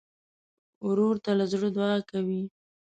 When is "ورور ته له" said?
0.87-1.45